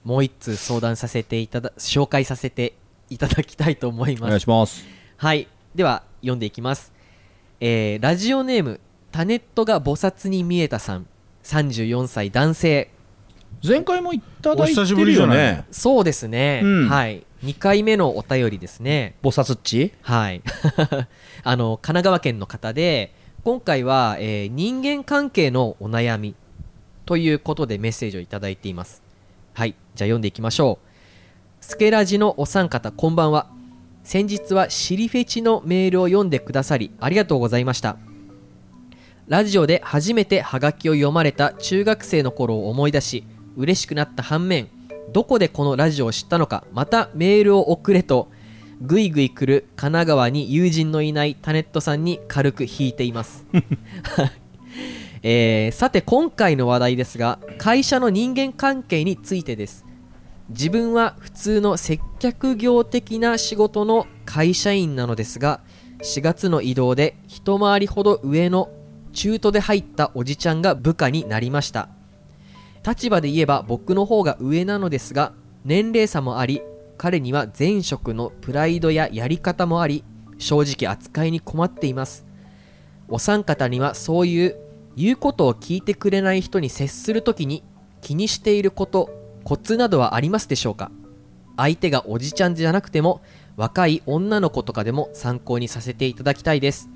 [0.06, 2.76] もう一通相談させていただ紹介させて
[3.10, 4.86] いただきたいと思いお願いますします。
[5.18, 6.94] はいでは読んでいきます、
[7.60, 8.80] えーラジオネーム
[9.12, 11.08] タネットが菩薩に見えたさん。
[11.44, 12.90] 34歳男性
[13.66, 15.38] 前回もいただいてお久しぶるよりじゃない。
[15.38, 16.90] ねそうですね、うん。
[16.90, 17.26] はい。
[17.44, 19.16] 2回目のお便りですね。
[19.22, 19.94] 菩薩っち？
[20.02, 20.42] はい。
[21.44, 26.36] あの神奈川県の方で今回は、えー人間関係のお悩み
[27.06, 29.02] ということでメッセージをいただいています。
[29.54, 29.76] はい。
[29.96, 31.66] じゃあ読んでいきましょう。
[31.66, 33.48] スケラジのお三方こんばんは。
[34.04, 37.98] 先日はシリフェチのメールを読んでくださりありがとうございました。
[39.28, 43.24] ラジオで初めてハガキを読まれた中学生の頃を思い出し
[43.60, 44.70] 嬉しくなった反面
[45.12, 48.32] どこでこのラジオを知ったのかまたメールを送れと
[48.82, 53.46] ぐいぐい来る神奈川に友人のいないタネットさんに軽く引いています、
[55.22, 59.86] えーさて今回の話題ですが会社の人間関係についてです。
[60.50, 65.62] 自分は普通の接客業的な仕事の会社員なのですが
[66.02, 68.72] 4月の移動で一回りほど上の
[69.14, 71.90] 中途で入ったおじちゃんが部下になりました。
[72.86, 75.34] 立場で言えば僕の方が上なのですが
[75.66, 76.62] 年齢差もあり
[76.98, 80.04] 彼には前職のプライドややり方もあり
[80.38, 82.26] 正直扱いに困っています。
[83.08, 84.56] お三方にはそういう
[84.96, 87.64] 言うことを聞いてくれない人に接するときに
[88.02, 89.10] 気にしていること
[89.44, 90.92] コツなどはありますでしょうか？
[91.58, 93.22] 相手がおじちゃんじゃなくても
[93.58, 96.90] 若い女の子とかでも参考にさせていただきたいです、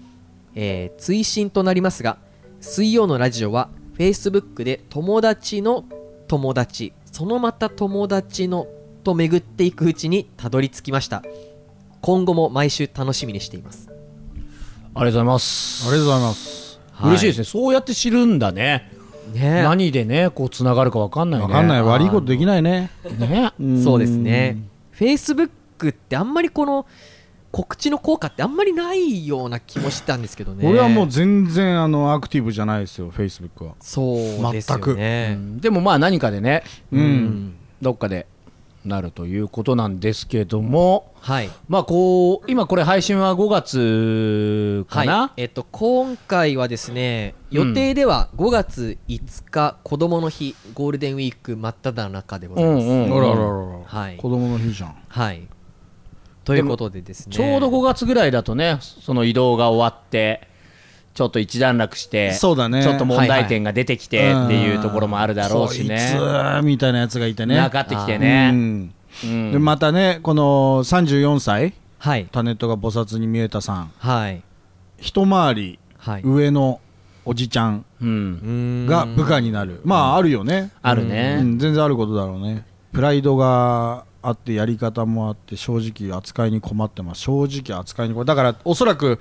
[0.56, 2.18] えー追伸となりますが
[2.62, 5.86] 水曜のラジオは Facebook で友達の
[6.28, 8.68] 友達そのまた友達の
[9.04, 11.24] と巡っていくうちにたどり着きました。
[12.02, 15.90] 今後も毎週楽しみにしています、ありがとうございます。
[15.90, 16.80] ありがとうございます。
[17.04, 17.44] 嬉しいですね。
[17.46, 18.92] そうやって知るんだね。
[19.34, 19.60] ね。
[19.60, 21.48] え何でねこうつながるかわかんないね。
[21.48, 21.84] 分かんない。
[21.84, 22.92] 悪いことできないね。
[23.20, 23.52] ね。
[23.84, 24.58] そうですね。
[24.98, 26.86] Facebook ってあんまりこの
[27.54, 30.68] 告知の効果ってあんまりないような気もしたんですけどね。
[30.68, 33.76] 俺はもう全然あのアクティブじゃないですよフェイスブックは。
[33.80, 35.60] そうですようねん。
[35.60, 37.04] でもまあ何かでねううん。
[37.04, 38.26] んどっかで
[38.84, 41.14] なるということなんですけども。
[41.22, 41.50] はい。
[41.68, 45.42] まあこう今これ配信は5月かな、はい。
[45.44, 54.06] えっと、今回はですね予定では5月5日子供の日ゴールデンウィーク真っ只中でございます、うんうんあらら。
[54.08, 54.18] はい。
[54.18, 54.96] 子供の日じゃん。
[55.08, 55.48] はい
[56.44, 57.36] ということでですね。
[57.36, 60.48] ちょうど5月ぐらいだとねその移動が終わって
[61.14, 62.84] ちょっと一段落してそうだね。
[62.84, 66.16] ちょっと問題点が出てきてはいっていうところもあるだろうしね。
[66.18, 66.26] こ
[66.58, 67.56] いつみたいなやつがいてね。
[67.56, 68.52] なかってきてね。
[68.54, 68.94] うん。
[69.24, 69.52] うん。
[69.52, 72.28] でまたねこの34歳はい。
[72.32, 73.92] タネットが菩薩に見えたさん。
[73.98, 74.42] はい。
[74.98, 76.22] 一回りはい。
[76.24, 76.82] 上の
[77.26, 78.50] おじちゃんうんうー
[78.84, 78.86] ん。
[78.88, 79.82] が部下になる。
[79.86, 80.72] まああるよね。
[80.82, 81.38] あるね。
[81.40, 81.60] うん。
[81.60, 82.66] 全然あることだろうね。
[82.92, 87.22] プライドがあってやり方もあって正直扱いに困ってます。
[87.22, 89.20] 正直扱いに困だからおそらく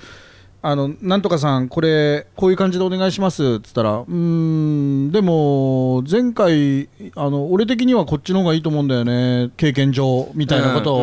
[0.65, 3.57] あのなんとかさんこれこういう感じでお願いします。
[3.59, 9.51] っつったらうーんでも前回あの俺的にはこっちの方がいいと思うんだよね。
[9.57, 11.03] 経験上みたいなことを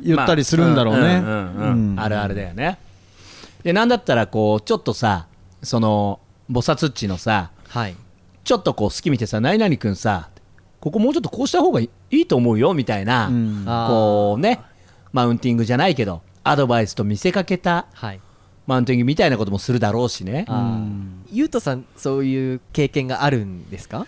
[0.00, 1.20] 言ったりするんだろうね。
[1.20, 2.78] まあるあるだよね。
[3.62, 5.26] でなんだったらこうちょっとさ
[5.62, 7.96] その菩薩っちのさはい。
[8.42, 10.30] ちょっとこう好き見てさ何々くんさ
[10.80, 13.64] ここもうちょっとこうした方がいいと思うよみたいな、うん。
[13.66, 14.60] こうね
[15.12, 18.20] マウンティングじゃないけどアドバイスと見せかけたはい。
[18.66, 20.46] マウンティングみたいなこともするだろうしね。
[21.32, 24.06] ゆうとさんそういう経験があるんですか？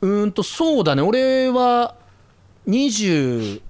[0.00, 1.02] うーんとそうだね。
[1.02, 1.94] 俺は
[2.66, 3.60] 24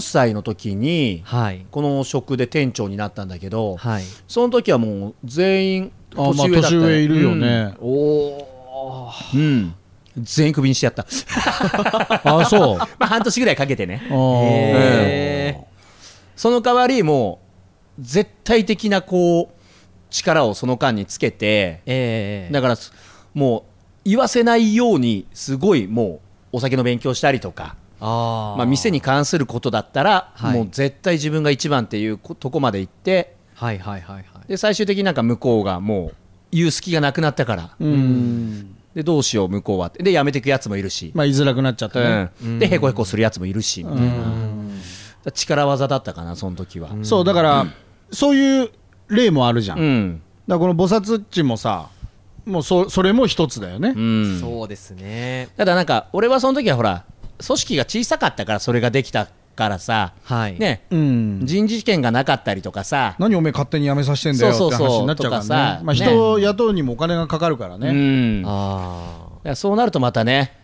[0.00, 1.64] 歳の時にはい。
[1.70, 4.02] この職で店長になったんだけどはい。
[4.26, 9.74] その時はもう全員あまあ年上だった、年上いるよね、おおうん、うん
[10.16, 11.06] 全員クビにしてやった。
[12.24, 12.78] あそう。
[12.78, 14.02] まあ半年ぐらいかけてね。
[16.36, 17.40] その代わりも
[17.98, 19.62] う絶対的なこう
[20.10, 22.52] 力をその間につけてええ。
[22.52, 22.92] だからす
[23.34, 23.62] もう
[24.04, 26.20] 言わせないようにすごいも
[26.52, 28.56] うお酒の勉強したりとかあー。
[28.58, 30.54] まあ、店に関することだったら、はい。
[30.54, 34.24] もう絶対自分が一番っていうことこまで行ってはいはいはいはい。
[34.48, 36.14] で最終的になんか向こうがもう
[36.50, 40.02] 言う隙がなくなったからうんでどうしよう向こうはって。
[40.02, 46.90] で辞めていくやつもいるし、まあ言いづらくなっちゃったね、うん、でへこへこするやつもいるしみたいな、力技だったかなその時は。
[47.02, 47.66] そうだから、
[48.10, 48.70] そういう
[49.08, 51.88] 例もあるじゃん、うだかん、らこの菩薩っちもさ
[52.44, 55.48] もうそそれも一つだよね、うん、そうですね。
[55.56, 57.04] ただなんか俺はその時はほら
[57.44, 60.58] 組織が小さかったからそれができたからさ、はい。
[60.58, 61.40] ね、うん。
[61.44, 70.56] 人事権がなかったりとかさ、何おめえ勝手に辞めさせてんだよって話になっちゃうからとかさねまあ、ね人を雇うにもお金がかかるからうね、ん、あいやそうなるとまたね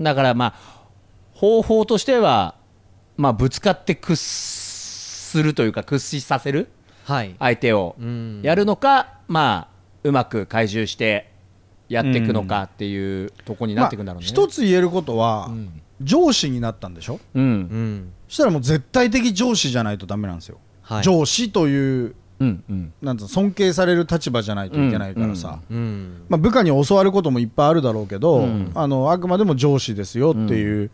[0.00, 0.54] だからまあ
[1.32, 2.54] 方法としては
[3.16, 6.68] まあぶつかって屈するというか屈死させる
[7.06, 7.34] あはい。
[7.38, 8.40] 相手をうん。
[8.42, 9.74] やるのか、まあ
[10.04, 11.32] うまく懐柔して
[11.88, 15.80] やっていくのかっていうとこになっていくんだろうね、まあ一つ言えることは、ん。
[16.00, 17.18] 上司になったんでしょ？
[17.34, 17.42] うん。
[17.42, 21.02] うんそしたらもう絶対的上司じゃないとダメなんですよ、はい。
[21.02, 22.92] 上司といううんうん。
[23.02, 26.22] なん尊敬される立場じゃないといけないからさ、うん。
[26.28, 28.70] まあ、部下に教わることもいっぱいあるだろうけど、うん。
[28.74, 30.90] あのあくまでも上司ですよっていう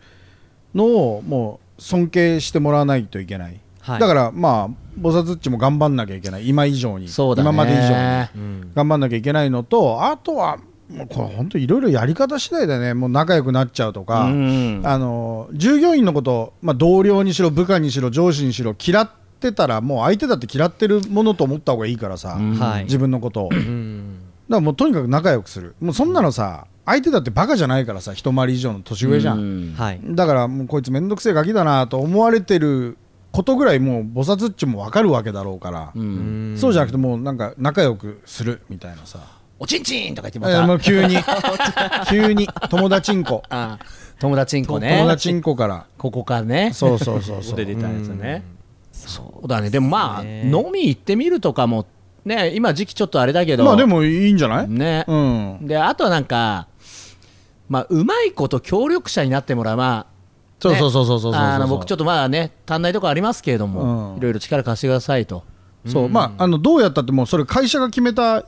[0.73, 3.99] のをもう尊敬してもらわないといけない、はい。
[3.99, 6.47] だからまあ菩薩っちも頑張んなきゃいけない。
[6.47, 7.49] 今以上に、そうだね。
[7.49, 7.95] 今まで以上に。
[8.35, 8.71] うん。
[8.73, 10.57] 頑張んなきゃいけないのとあとは
[10.89, 14.81] もうこれ本当いろいろやり方次第でねもう仲良くなっちゃうとか、うん。
[14.83, 22.55] あの従業員のこと、まあ、同僚にしろ部下にしろ上司にしろ嫌ってたらもう相手だって嫌ってるものと思った方がいいからさ、うん。
[22.55, 22.83] はい。
[22.83, 23.49] 自分のことを。
[23.49, 25.75] だかうんらもうとにかく仲良くする。
[25.79, 29.73] もうそんなのさ相手だってバカじゃないからさ一回り以上の年上じゃん、うん。
[29.75, 29.99] はい。
[30.03, 32.97] だからもうこいつめんどくせえガキだなと思われてる
[33.31, 36.55] ことぐらいもう菩薩っちも分かるわけだろうから、うん。
[36.57, 39.19] そうじゃなくてもうなんか仲良くするみたいなさ、
[39.57, 41.17] おちんちんとか言ってまえーた、もう急に
[42.09, 43.41] 急に友達んこ。
[43.49, 43.79] あ
[44.19, 44.97] 友達んこね。
[44.97, 45.85] 友達んこから。
[45.97, 46.71] ここからね。
[46.73, 47.55] そうそうそうそう。
[47.55, 48.43] で出たやつね。
[48.91, 49.69] そうそうだね。
[49.69, 50.43] でもまあね。
[50.45, 51.85] 飲み行ってみるとかも
[52.25, 53.63] ね今時期ちょっとあれだけど。
[53.63, 55.05] まあでもいいんじゃない、ね。
[55.07, 55.57] うん。
[55.61, 56.67] であとはなんか
[57.69, 60.15] まあうまいこと協力者になってもらうまあ
[60.59, 61.41] そうそうそうそうそうそう。
[61.41, 64.17] あの僕ちょっとまだね足んないとこありますけれども、うん。
[64.17, 65.43] いろいろ力貸してくださいと。
[65.87, 66.09] そう。
[66.09, 68.43] まああのどうやったってもうそれ会社が決めた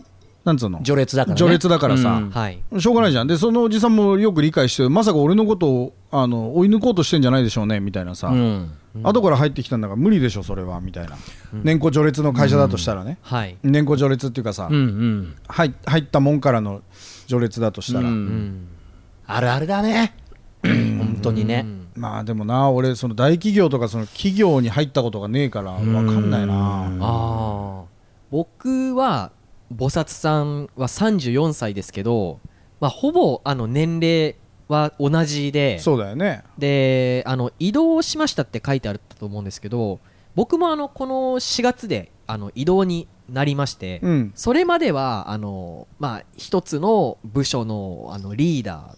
[0.48, 0.82] なんつうの？
[0.82, 1.38] 序列だからね。
[1.38, 2.10] 序列だからさ。
[2.10, 2.30] うん。
[2.32, 2.60] はい。
[2.80, 3.28] しょうがないじゃん。
[3.28, 8.72] でそのおじさんもよく理解してまさか俺のことをあの追い抜こうとしてんじゃないでしょうねみたいなさ、うん。
[9.04, 10.80] 後から入ってきたんだから無理でしょそれは。
[10.82, 11.18] みたいな、
[11.54, 13.58] 年功序列の会社だとしたらね、はい。
[13.62, 15.36] 年功序列っていうかさ、うんうん。
[15.48, 16.82] 入入ったもんからの
[17.28, 18.68] 序列だとしたら、うんうん。
[19.28, 20.16] あるあるだね。
[20.64, 21.66] 本当にね。
[21.96, 26.54] まあでもな俺その大企業とかその企業に入ったことがねえから分かんないな。
[26.54, 26.56] う
[26.92, 27.00] ん。
[27.02, 27.84] ああ
[28.30, 29.32] 僕は
[29.74, 32.40] 菩薩さんは34歳ですけど、
[32.80, 34.36] まあ、ほぼあの年齢
[34.68, 36.44] は同じでそうだよね。
[36.58, 40.00] であの移動しましたって書いてあったと思うんですけど
[40.36, 44.32] 僕もあのこの4月であの移動になりまして、うん。
[44.36, 48.96] それまではあの、まあ、一つの部署のあのリーダ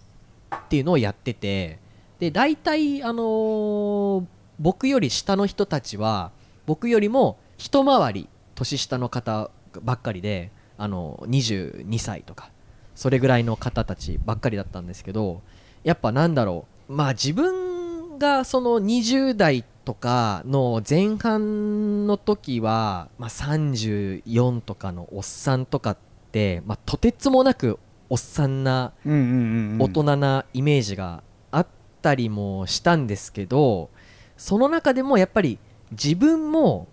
[0.52, 1.80] ーっていうのをやってて
[2.20, 4.26] で大体、あのー
[4.60, 6.32] 僕より下の人たちは
[6.66, 9.50] 僕よりも一回り年下の方
[9.82, 12.50] ばっかりであの22歳とか
[12.96, 15.42] それぐらいの方たちばっかりだったんですけど
[15.84, 25.98] やっぱなんだろうまあ自分がその20代とかの前半の時は、まあ、34とかのおっさんとかっ
[26.32, 27.78] て、まあ、とてつもなく
[28.10, 31.68] おっさんな大人なイメージがあっ
[32.02, 33.90] たりもしたんですけど
[34.38, 35.60] その中でもやっぱり
[35.92, 36.88] 自分も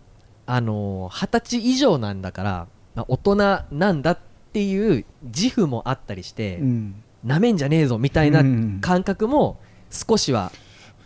[0.47, 3.37] あの二十歳以上なんだから、まあ、大人
[3.71, 4.19] なんだっ
[4.53, 7.03] ていう自負もあったりして、うん。
[7.23, 8.79] なめんじゃねえぞみたいなうん。
[8.81, 9.59] 感覚も
[9.91, 10.51] 少しは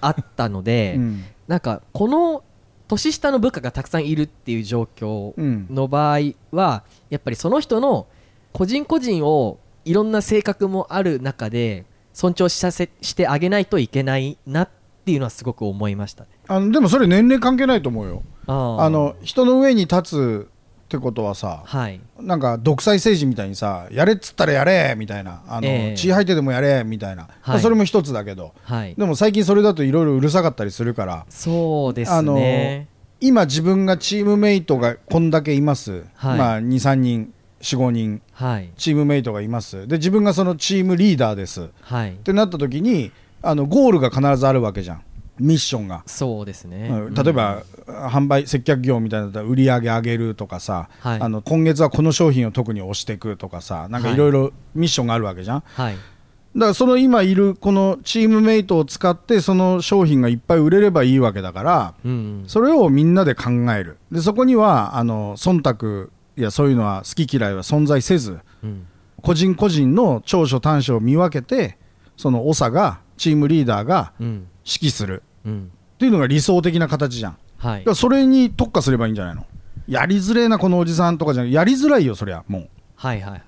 [0.00, 1.24] あったので、うん。
[1.48, 2.44] なんかこの
[2.88, 5.66] 年下の部下がたくさんいるっていう状況うん。
[5.68, 6.20] の場合
[6.52, 8.06] はやっぱりその人の
[8.52, 14.68] 個人個人をいろんな性格もある中で尊重させしてあげないといけないなっ
[15.04, 16.30] ていうのはすごく思いましたね。
[16.46, 18.22] あのでもそれ年齢関係ないと思うよ。
[18.46, 20.48] あの人の上に立つ
[20.90, 22.00] ってことはさはい。
[22.18, 25.40] なんか独裁政治みたいにさやれっつったらやれみたいな。
[25.46, 25.96] あの、ええ。
[25.96, 27.60] 血吐いてでもやれみたいな、はい。
[27.60, 28.52] それも一つだけど。
[28.64, 28.96] はい。
[28.96, 31.26] でも最近それだといろいろうるさかったりするから。
[31.28, 32.88] そうですあのね。
[33.20, 36.38] 今自分がチームメイトがこんだけいます、はい。
[36.38, 38.20] まあ23人45人。
[38.32, 38.70] はい。
[38.76, 39.86] チームメイトがいます。
[39.86, 41.62] で自分がそのチームリーダーです。
[41.62, 42.14] っはい。
[42.24, 45.02] てなった時にあのゴールが必ずあるわけじゃん
[45.40, 46.02] ミッションが。
[46.06, 46.88] そうですね。
[46.90, 47.14] うん。
[47.14, 51.20] 例えば、販売接客業みたいなったら売り上げ上げるとかさ、はい。
[51.20, 54.16] あの今月はこの商品を特に押していくとかさなんかい。
[54.16, 55.94] ろいろミッションがあるわけじゃん、はい。
[55.94, 62.44] だからその今いるこのチームメイトを使ってその商品がいっぱい売れればいいわけだからうんうん。
[62.46, 63.98] それをみんなで考える。
[64.10, 68.86] でそこにはあの忖度いやそういうのは好き嫌いは存在せずうん。
[69.22, 71.78] 個人個人の長所短所を見分けて
[72.16, 74.46] その長がチームリーダーがうん。
[74.64, 75.14] 指揮する。
[75.14, 75.52] うんっ
[75.98, 77.36] ていうのが理想的な形じゃん。
[77.58, 77.78] はい。
[77.80, 79.46] だからそれに特化すればいいんじゃないの？
[79.88, 83.42] やりづれえなこのおじさんとかじゃなくやりづらいよそりゃもはいはいはい。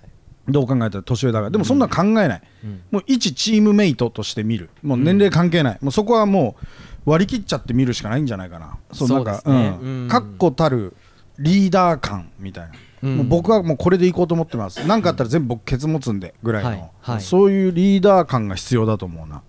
[0.48, 1.50] うどう考えたら年上だから。
[1.50, 2.82] でもそんな考えない、うん。
[2.90, 4.70] もう一チームメイトとして見る。
[4.82, 6.56] もう年齢関係ない、もうそこはも
[7.04, 8.78] 割り切っちゃって見るしかないんじゃないかな。
[8.92, 9.42] そうなんか
[10.08, 10.96] 確固たる
[11.38, 13.16] リーダー感みたいな、うん。
[13.18, 14.84] もう僕はもうこれでいこうと思ってます。
[14.86, 17.20] 何かあったら全部僕ケツ持つんでぐらいの、はいはい。
[17.20, 19.42] そういうリーダー感が必要だと思うな。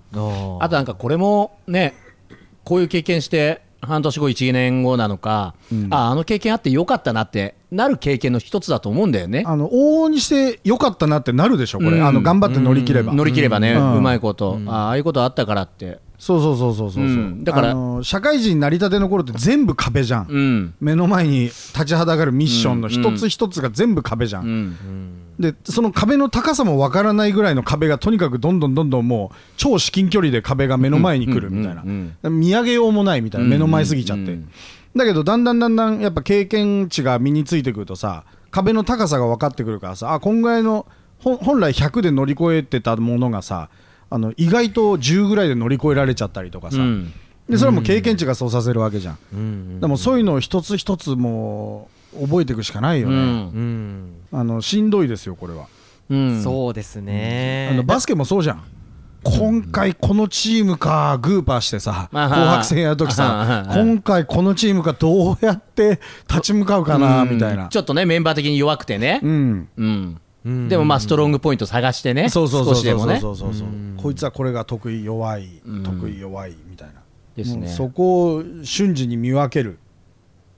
[0.59, 1.95] あとなんかこれもね
[2.63, 5.93] こういう経験して半年後1年後なのか、うん。
[5.93, 9.43] ああの経験あってよかったなってなる経験の一つだと思うんだよね。
[9.45, 12.05] あの往々にしてよかったなってなるでしょこれ、うん。
[12.05, 14.03] あの頑張って乗り切れば、乗り切ればね、ううん。
[14.03, 17.07] まいこと、あああいうことあったからって、そうそうそうそうそう、う。
[17.07, 17.43] ん。
[17.43, 20.73] だから社会人になりたての頃って全部壁じゃん、うん。
[20.79, 25.17] 目の前に立ちはだかるミッションの一つ一つが全部壁じゃん、うん。
[25.39, 32.15] でその壁の高さもわからないぐらいの壁がとにかくどんどんどんどんもう超至近距離で壁が目の前に来るみたいな、うん。
[32.21, 32.39] うん。
[32.39, 33.47] 見上げようもないみたいな。
[33.47, 34.49] 目の前すぎちゃって、うん
[34.95, 40.85] だけどだんだんだんだんやっぱ経験値が身についてくるとさ壁の高さが分かってくるからさあこんぐらいの
[41.19, 43.69] 本来100で乗り越えてたものがさ
[44.09, 47.13] あの意外と10ぐらいで乗り越えられちゃったりとかさ、うん。
[47.49, 49.79] でそれはもう経験値がそうさせるわけじゃん、うん。
[49.79, 53.21] でもそういうのを一つ一つもう覚えていくしかないよね、うん。
[54.31, 54.39] うん。
[54.39, 55.65] あのしんどいですよこれは、
[56.09, 56.43] うん。
[56.43, 57.69] そうですね。
[57.71, 58.63] あのバスケもそうじゃん
[59.23, 67.69] 今回このチームかグーパーしてさまあ紅白戦やるときさ今回このチームかどうやって立ち向かうかなみたいな。
[67.69, 70.19] ちょっとねメンバー的に弱くてね、うん。
[70.45, 72.29] でもまあストロングポイント探してね。
[72.29, 72.81] そうそうそうそうそう。
[72.81, 73.19] 少しでもね。
[73.19, 75.83] そうそうそうこいつはこれが得意弱いうん。
[75.83, 76.95] 得意弱いみたいな。
[77.35, 77.61] ですね。
[77.61, 79.79] もうそこを瞬時に見分ける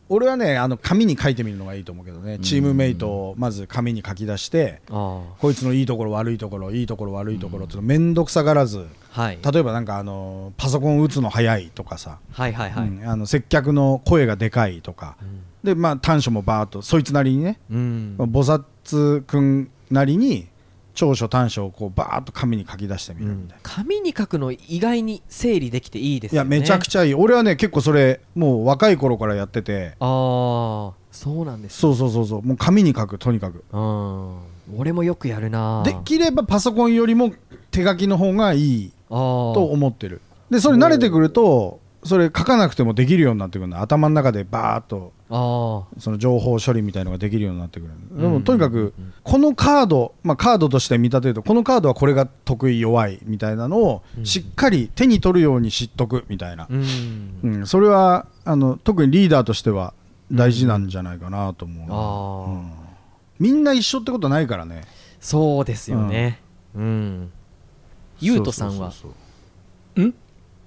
[0.10, 2.40] 俺はねあの紙に書いてみるのがいいと思うけどね。
[2.40, 9.40] チームメイトをまず紙に書き出してあこいつのいいところ悪いところいいところ悪いところって面倒くさがらずあはい。
[9.42, 12.88] 例えばなんかあのパソコン打つの早いとかさ、はいはいはい。
[12.90, 13.10] うん。
[13.10, 15.16] あの接客の声がでかいとか、
[15.64, 18.16] でまあ短所もバーっとそいつなりにね、うん。
[18.20, 20.48] 菩薩くんなりに
[20.96, 26.38] 長所短所をこうバーっと紙に書き出してみるみたいな、紙に書くの意外に整理できていいですね。
[26.38, 27.14] やめちゃくちゃいい。
[27.14, 29.96] 俺はね結構それもう若い頃からやってて。
[30.00, 32.42] ああそうなんですそうそうそうそう。
[32.42, 33.64] もう紙に書くとにかく。
[33.72, 34.38] うん
[34.78, 35.84] 俺もよくやるな。
[35.84, 37.32] できればパソコンよりも
[37.70, 40.22] 手書きの方がいいと思ってる。
[40.50, 43.82] でそれ慣れてくるとそれ書かなくてもできるようになってくるの。
[43.82, 45.12] 頭の中でバーっと。
[45.28, 56.66] あその情報処理みたいのができるようになってくるでもとにかくこのカード、まあ、カードとして見立てるとこのカードはこれが得意弱いみたいなのをしっかり手に取るように知っとくみたいな。
[56.66, 57.40] あ、うん。
[57.42, 59.96] うん、それはあの特にリーダーとしては
[60.32, 62.72] 大事なんじゃないかなと思うな、ああ、うん。
[63.40, 64.84] みんな一緒ってことないからね。
[65.20, 66.40] そうですよね。
[66.76, 67.32] うん。
[68.20, 68.92] ゆうとさんは？
[68.92, 69.12] そう
[69.96, 70.14] そうそう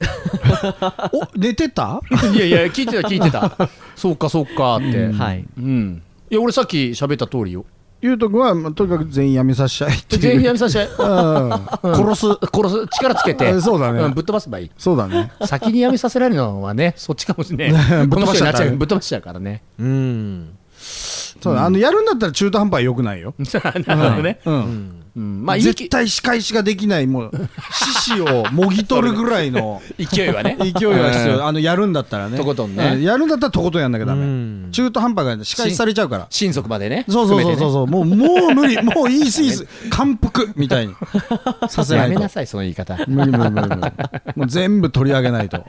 [1.12, 2.00] お寝てた？
[2.34, 3.52] いやいや聞いてた聞いてた。
[3.96, 5.18] そうかそうかって、うん。
[5.18, 5.44] はい。
[5.58, 6.02] うん。
[6.30, 7.64] いや俺さっき喋った通りよ。
[8.00, 10.22] ゆうとくんは、まあ、とにかく全員辞めさせちゃいっていう。
[10.22, 11.50] 全員やめさせてうん。
[11.94, 13.48] 殺す殺す力つけて。
[13.48, 14.06] あそうだね。
[14.06, 14.70] んぶっ飛ばせばいい。
[14.78, 15.32] そうだね。
[15.44, 18.06] 先にやめさせられるのはねそっちかもしれない。
[18.06, 18.76] ぶっ飛ばしちゃう。
[18.76, 19.62] ぶっ飛ばしちゃうからね。
[19.78, 20.50] うん。
[20.80, 27.30] そうだあのやるんだったら中途半端はよくないよ、なるほどね、うんまあいい絶対仕返しができないもう
[28.06, 29.82] 獅子をもぎ取るぐらいの。
[29.98, 30.56] 勢いはね。
[30.60, 31.46] 勢いが必要。
[31.46, 32.36] あのやるんだったらね。
[32.38, 32.92] とことんね。
[32.94, 33.02] うん。
[33.02, 34.68] やるんだったらとことんやんなきゃダメ、うん。
[34.70, 36.26] 中途半端が仕返しされちゃうから。
[36.30, 37.04] 親族までね。
[37.08, 37.72] そうそうそうそうう。
[37.72, 38.80] そう、もうもう無理。
[38.82, 40.94] もういいスイス感服みたいに
[41.68, 42.12] させないと。
[42.12, 42.96] やめなさいその言い方。
[43.08, 43.80] 無理無理無理無理。
[44.36, 45.64] もう全部取り上げないと、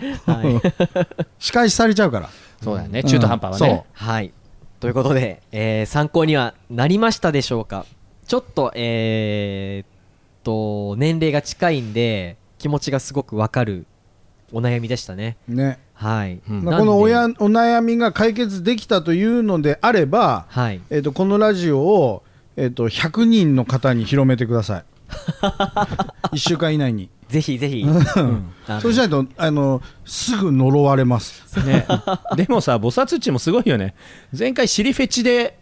[1.39, 2.29] 仕返しされちゃうから。
[2.63, 3.03] そうだよね。
[3.03, 4.31] 中途半端はね、はい。
[4.79, 7.85] ということで、えー参考にはなりましたでしょうか？
[8.30, 9.88] ちょっとえーっ
[10.44, 13.88] と年齢が近いんで気持ちがすごくわかる
[14.52, 15.36] お悩みでしたね。
[15.48, 15.80] ね。
[15.96, 16.63] はい、うん。
[16.63, 20.80] まあ、この親お悩みが解決できたというのであれば、はい。
[20.92, 22.24] えー、とこのラジオを、
[22.56, 24.84] えー、と100人の方に広めてください。
[26.32, 27.10] 1週間以内に。
[27.30, 27.86] ぜひぜひ、
[28.82, 31.60] そうしないとあのすぐ呪われます。
[31.63, 31.88] ね、
[32.36, 33.94] でもさ、菩薩っちもすごいよね、
[34.38, 35.60] 前回、尻フェチで、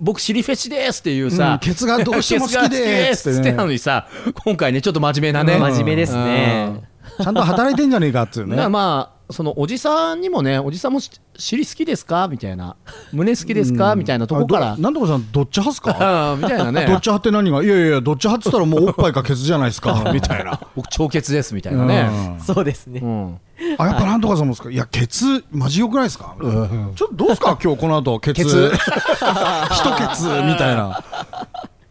[0.00, 4.08] 僕、尻フェチですっていううんさ、ケツがどうしても好きですってつってねなのにさ、
[4.44, 6.82] 今回ね、ちょっと真面目なね、真面目ですね。
[7.22, 12.76] ちゃんと働いてんじゃねえかっつうだからねまあ、そのおじさんにもね、おじさんもし尻好きですかみたいな、
[13.12, 16.36] 胸好きですかみたいなとこからなんとかさんどっち派っすか？
[16.40, 16.86] みたいなね。
[16.86, 17.62] どっち派って何が？
[17.62, 20.10] いやいやどっち派っつったらもうおっぱいかケツじゃないですか。
[20.14, 20.58] みたいな。
[20.74, 22.08] 僕、長血ですみたいなね。
[22.38, 22.40] うん。
[22.40, 23.40] そうですね、うん
[23.78, 24.70] あやっぱなんとかさんもですか？
[24.70, 26.34] いやケツマジ良くないですか？
[26.40, 27.58] ちょっとどうですか？
[27.62, 28.42] 今日この後ケツ。
[28.42, 28.72] ケツ。
[28.72, 31.02] 一ケツみたいな。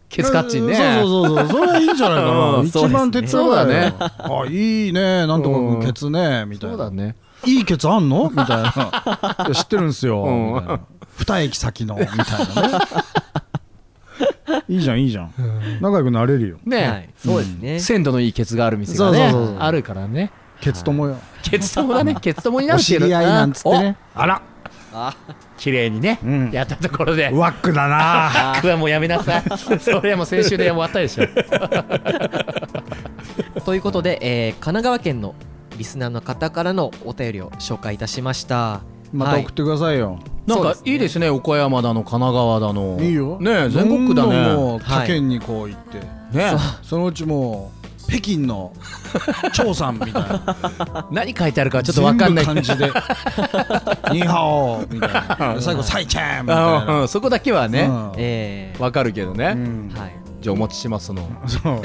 [0.09, 1.01] ケツカッチンね。
[1.03, 1.59] そうそうそうそう。
[1.59, 5.27] それはいいんじゃないかな、うん一番手っ取り早いよそうあいいね。
[5.27, 6.45] なんとかケツね。
[6.47, 6.77] みたいな。
[6.77, 7.15] そうだね。
[7.45, 8.29] いいケツあんの？
[8.29, 8.73] みたいな。
[9.53, 10.53] 知ってるんですよ、うん。
[10.55, 10.79] みたいな。
[11.17, 11.95] 二駅先の。
[11.95, 12.15] みたい
[12.55, 12.85] なね。
[14.67, 15.31] いいじゃんいいじゃん。
[15.79, 16.57] 仲良くなれるよ。
[16.65, 19.63] ね、はい、そうですね、鮮度のいいケツがある店がねそうそうそうそう。
[19.63, 20.31] あるからね。
[20.61, 21.17] ケツ友よ。
[21.43, 22.15] ケツ友だね。
[22.21, 23.95] ケツ友になおるっていう知り合いなんつってね。
[24.15, 24.41] あら。
[24.91, 25.11] お
[25.57, 26.49] 綺麗にね、うん。
[26.51, 27.29] やったところで。
[27.31, 28.53] ワックだな。
[28.55, 29.43] 僕はもうやめなさい。
[29.79, 31.27] それはもう先週で終わったでしょ。
[33.65, 35.35] ということで、えー神奈川県の
[35.77, 38.55] リスナーの方からのお便りを紹介いたしました。
[38.55, 38.81] は
[39.13, 39.15] い。
[39.15, 40.91] また送ってくださいよ、なんかそうですね。
[40.91, 42.97] いいですね岡山だの神奈川だの。
[42.99, 43.37] いいよ。
[43.39, 45.99] ねえ全国区だどんどんねもう他県にこう行って、
[46.37, 46.51] ね
[46.83, 47.78] そのうちもう
[48.09, 48.73] 北京の
[49.53, 51.07] 張さんみたいな。
[51.11, 52.45] 何書いてあるかちょっとわかんない。
[52.45, 52.87] 全部漢字で
[54.11, 55.11] 「ニーハオ」みたい
[55.55, 55.55] な。
[55.61, 57.07] 最後「サイチェン」みたいあなうん。
[57.07, 58.11] そこだけはねうん。
[58.17, 59.91] えーわかるけどね、うん。
[59.95, 60.15] はい。
[60.41, 61.29] じゃあお持ちしますその。
[61.47, 61.81] そう。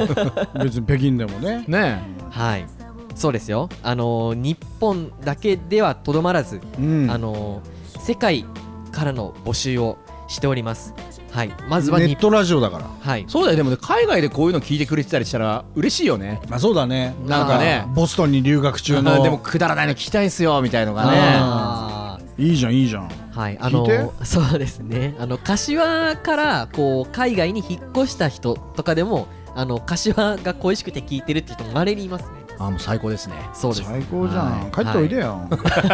[0.64, 1.64] 別に北京でもね。
[1.68, 2.66] ねはい。
[3.14, 3.68] そうですよ。
[3.82, 7.10] あのー日本だけではとどまらず、うん。
[7.10, 8.44] あのー世界
[8.92, 9.98] からの募集を
[10.28, 10.94] しております
[11.30, 11.50] はい。
[11.68, 12.84] まずは日ネットラジオだから。
[13.00, 13.24] はい。
[13.28, 16.40] そうだよでもね海外でこういうの聞いてくれてたりしたら嬉しいよね。
[16.48, 17.14] まあそうだね。
[17.26, 17.84] なんかね。
[17.94, 19.22] ボストンに留学中の。
[19.22, 21.10] でもくだらないの聞きたいんすよみたいのがね。
[21.12, 23.08] あいいじゃんいいじゃん。
[23.08, 23.58] ーはい。
[23.60, 25.14] あの聞いーそうですね。
[25.18, 32.28] あの柏からこう海外に引っ越した人とかでもあの柏が恋しくて聞いてるって人もまれにいますね。
[32.58, 33.34] あもう最高ですね。
[33.54, 33.88] そうです。
[33.88, 34.72] 最高じゃん、はい。
[34.72, 35.48] 帰っておいでよ、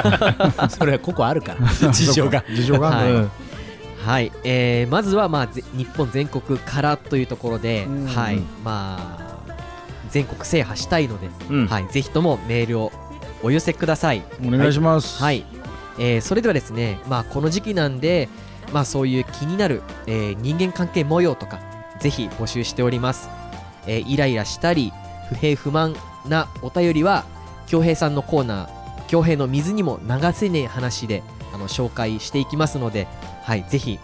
[0.71, 1.67] それはここあるから。
[1.93, 2.43] 事情が。
[2.49, 3.23] 事情があるはい。
[3.25, 3.31] の
[4.05, 8.39] はい、えーまずは、まあ、ぜ日本全国からというところで、うんはい。
[8.63, 8.99] ま
[9.49, 9.55] あ、
[10.11, 11.67] 全国制覇したいので、うん。
[11.67, 12.93] はい、ぜひともメールを
[13.43, 14.23] お寄せください。
[14.47, 15.45] お願いします、はい、
[15.99, 18.29] えーそれではですね、まあ、この時期なんで、
[18.73, 21.61] まあ、そういう気になる、えー人間関係模様とか
[22.01, 23.31] ぜひ募集しております、
[23.87, 24.93] えーイライラしたり
[25.29, 25.95] 不平不満
[26.29, 27.25] なお便りは
[27.67, 31.23] 恭平さんのコーナー恭平の水にも流せねえ話で
[31.55, 33.07] あの紹介していきますので、
[33.45, 34.01] はい、ぜひ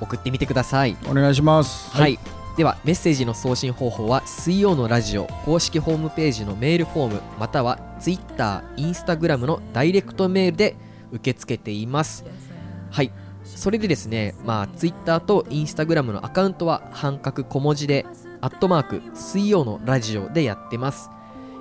[0.00, 0.96] 送ってみてください。
[1.08, 1.90] お願いします。
[1.90, 2.18] はい、
[2.56, 10.76] ではメッセージの送信方法は水曜のラジオ公式ホームページのメールフォームまたは Twitter、Instagram のダイレクトメールで
[11.10, 12.24] 受け付けています。
[12.90, 13.10] はい。
[13.44, 18.06] それでですねまあ Twitter と Instagram のアカウントは半角小文字で
[18.40, 21.10] アットマーク水曜のラジオでやってます。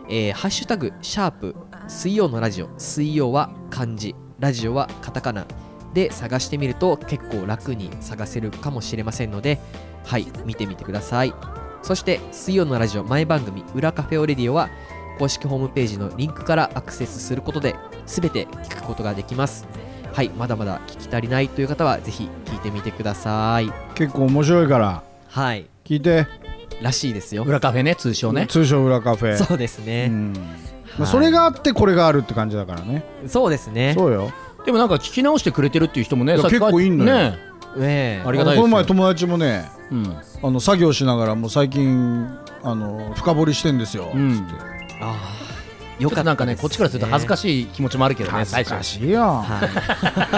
[0.09, 1.55] えーハッシュタグシャープ
[1.87, 2.69] 水曜のラジオ。
[2.77, 5.47] 水曜は漢字ラジオはカタカナ
[5.93, 9.57] で探してみると結構楽に探せるかもしれませんので
[10.03, 11.33] はい見てみてください。
[11.81, 14.69] そして水曜のラジオ前番組裏カフェオレディオは
[15.17, 17.75] 公式ホームページのリンクからアクセスすることで
[18.05, 19.65] 全て聞くことができます。
[20.11, 23.71] はいまだまだ聞き足りないという方はぜひ聞いてみてください。
[23.95, 25.03] 結構面白いから。
[25.29, 25.67] はい。
[25.85, 26.27] 聞いて。
[26.81, 27.43] らしいですよ。
[27.43, 28.47] 裏カフェね通称ね。
[28.47, 29.37] 通称裏カフェ。
[29.37, 30.33] そうですね、うん
[30.97, 31.11] まあはい。
[31.11, 33.03] それがあってこれがあるって感じだからね。
[33.27, 33.93] そうですね。
[33.97, 34.31] そうよ。
[34.65, 37.13] でもなんか聞き直してくれてるっていう人もね結構いんのよ。
[37.13, 37.29] ね。
[37.77, 38.23] ねえ。
[38.25, 38.61] ありがたいですよ。
[38.63, 40.17] この前友達もねうん。
[40.43, 42.27] あの作業しながらもう最近
[42.63, 44.35] あの深掘りしてんですよ、うん。
[44.35, 44.63] つって
[45.01, 45.43] ああ
[45.99, 49.43] よかったなんかねこっちからすると恥ずかししい気持ちもあるけどね恥ずかいしいよ、は。
[49.43, 49.67] い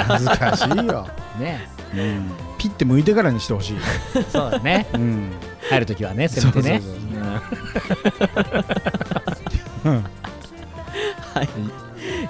[0.08, 1.08] 恥ずかしいよ、
[1.40, 1.70] ね。
[1.94, 3.78] うん、ピッて向いてからにしてほしい、
[4.30, 4.86] そうだね。
[4.94, 5.32] うん、
[5.70, 6.82] 入るときはねせめてね。
[6.82, 7.42] そうそうは
[11.46, 11.48] い、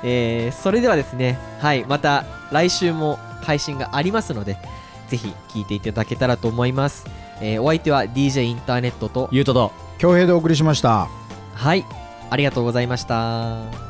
[0.04, 4.58] えーそれではですね、はい、また来週も配信がありますので、
[5.08, 7.06] ぜひ聞いていただけたらと思います。
[7.42, 11.08] えーお相手は DJ インターネットと、ゆうとと恭平でお送りしました
[11.54, 11.86] はい、
[12.30, 13.85] ありがとうございました。